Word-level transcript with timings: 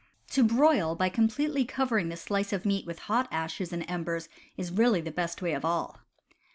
To 0.31 0.41
broil 0.43 0.95
by 0.95 1.09
completely 1.09 1.63
covering 1.63 2.09
the 2.09 2.17
slice 2.17 2.51
of 2.51 2.65
meat 2.65 2.87
with 2.87 2.97
hot 3.05 3.27
ashes 3.31 3.71
and 3.71 3.87
embers 3.87 4.29
is 4.57 4.71
really 4.71 4.99
the 5.01 5.11
best 5.11 5.43
way 5.43 5.53
of 5.53 5.63
all. 5.63 5.99